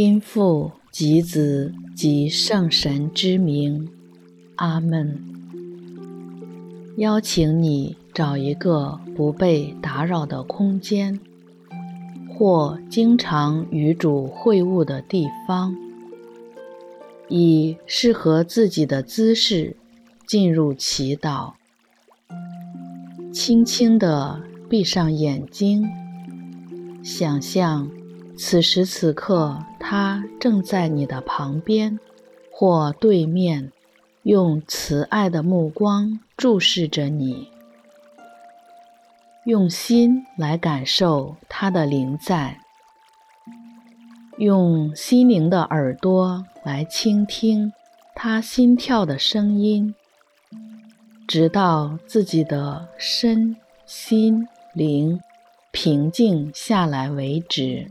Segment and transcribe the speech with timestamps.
[0.00, 3.86] 因父及子及圣神之名，
[4.56, 5.22] 阿门。
[6.96, 11.20] 邀请你找一个不被打扰的空间，
[12.30, 15.76] 或经常与主会晤的地方，
[17.28, 19.76] 以适合自己的姿势
[20.26, 21.52] 进入祈祷。
[23.30, 25.86] 轻轻地闭上眼睛，
[27.02, 27.90] 想象
[28.42, 32.00] 此时此刻他正在你的旁边
[32.50, 33.70] 或对面，
[34.22, 37.50] 用慈爱的目光注视着你。
[39.44, 42.62] 用心来感受他的临在，
[44.38, 47.70] 用心灵的耳朵来倾听
[48.14, 49.94] 他心跳的声音。
[51.28, 55.20] 直到自己的身心灵
[55.70, 57.86] 平静下来为止。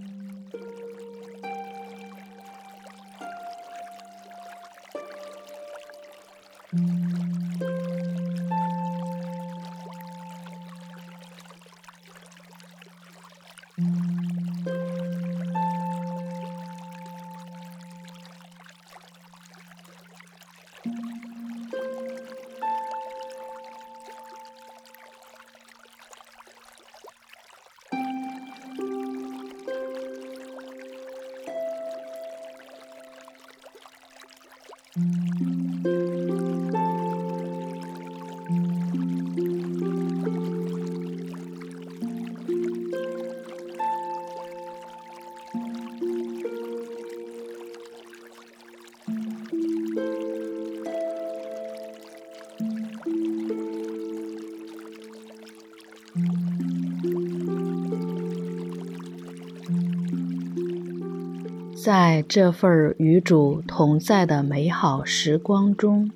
[61.90, 66.12] 在这份与主同在的美好时光中，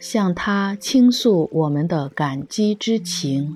[0.00, 3.54] 向他倾诉我们的感激之情，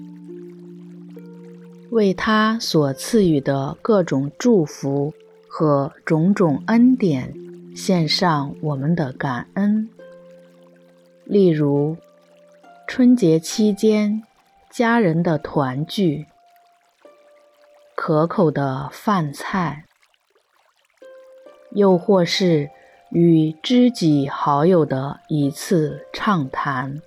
[1.91, 5.13] 为他所赐予的各种祝福
[5.49, 7.35] 和种种恩典
[7.75, 9.89] 献上我们的感恩。
[11.25, 11.97] 例如，
[12.87, 14.23] 春节期间
[14.71, 16.27] 家人的团聚，
[17.97, 19.87] 可口的饭菜。
[21.75, 22.71] 又或是
[23.11, 27.03] 与知己好友的一次畅谈。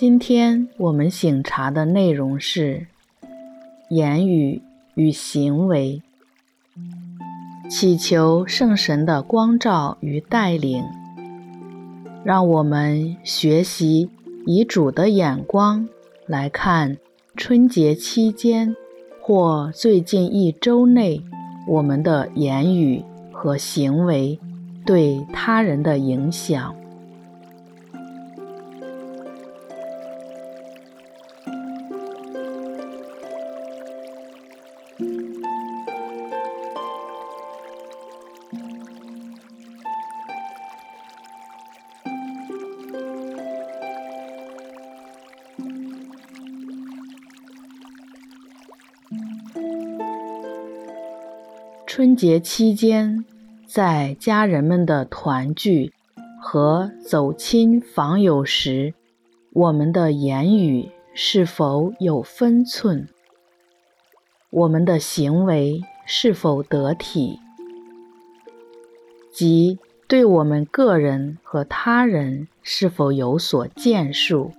[0.00, 2.86] 今天我们醒茶的内容是
[3.88, 4.62] 言语
[4.94, 6.00] 与行为，
[7.68, 10.84] 祈求圣神的光照与带领，
[12.22, 14.08] 让我们学习
[14.46, 15.88] 以主的眼光
[16.28, 16.96] 来看
[17.34, 18.76] 春节期间
[19.20, 21.20] 或最近一周内
[21.66, 23.02] 我们的言语
[23.32, 24.38] 和行为
[24.86, 26.72] 对他人的影响。
[51.98, 53.24] 春节期间，
[53.66, 55.92] 在家人们的团聚
[56.40, 58.94] 和走亲访友时，
[59.52, 63.08] 我们的言语是否有分寸？
[64.50, 67.40] 我们的行为是否得体？
[69.32, 74.52] 即对我们个人和他人是否有所建树？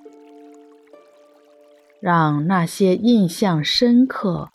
[2.02, 4.50] 让那些印象深刻、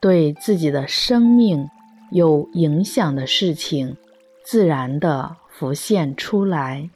[0.00, 1.68] 对自己的生命
[2.10, 3.96] 有影响的事情，
[4.44, 6.90] 自然地浮现出来。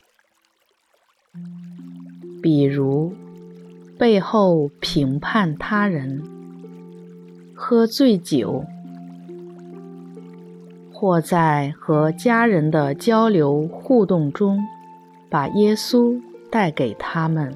[2.43, 3.14] 比如，
[3.99, 6.22] 背后评判他人，
[7.55, 8.64] 喝醉酒，
[10.93, 14.60] 或在和家人的交流互动中，
[15.31, 16.20] 把耶稣
[16.50, 17.55] 带给他们。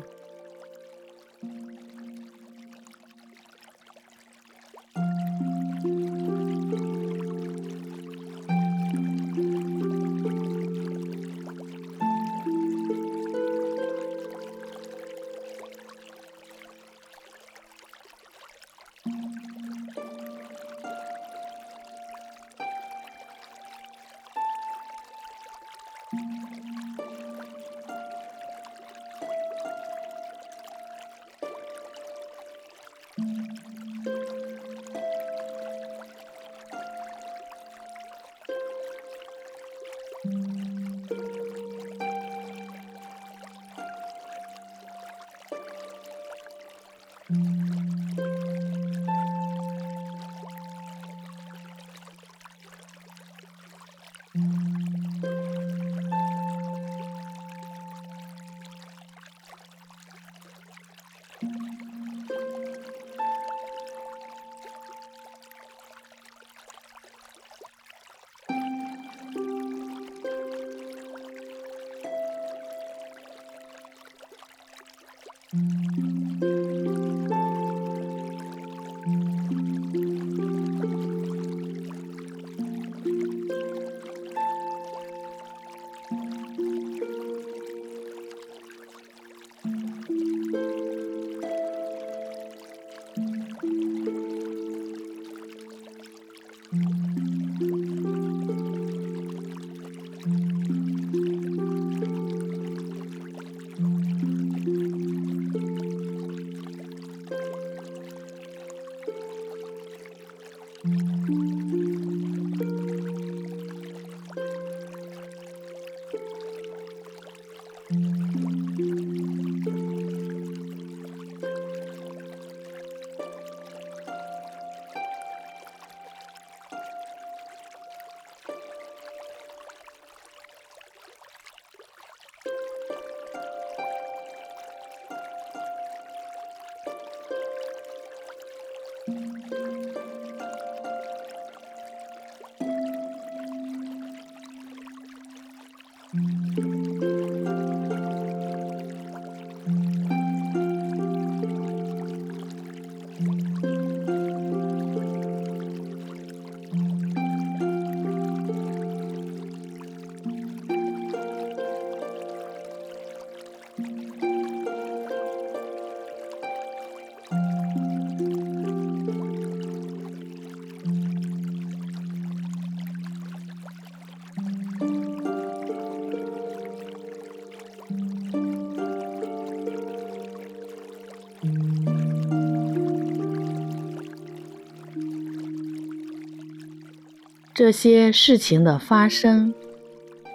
[187.59, 189.53] 这些事情的发生，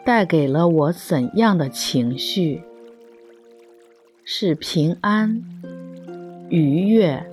[0.03, 2.61] 带给了我怎样的情绪？
[4.25, 5.41] 是平安、
[6.49, 7.25] 愉悦，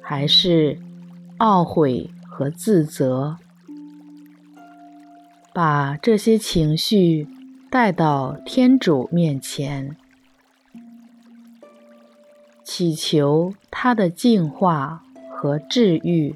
[0.00, 0.80] 还是
[1.38, 3.36] 懊悔和自责？
[5.54, 7.28] 把这些情绪
[7.70, 9.96] 带到天主面前，
[12.64, 16.34] 祈求他的净化和治愈。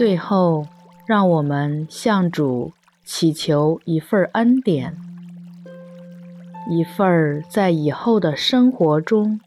[0.00, 0.66] 最后，
[1.04, 2.72] 让我们向主
[3.04, 4.96] 祈求一份恩典，
[6.70, 9.38] 一份在以后的生活中，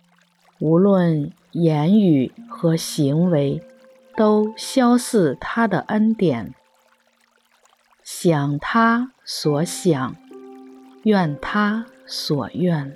[0.60, 3.64] 无论言语和行为，
[4.16, 6.54] 都肖似他的恩典。
[8.04, 10.16] 想他所想，
[11.02, 12.96] 愿他所愿。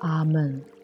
[0.00, 0.79] 阿门。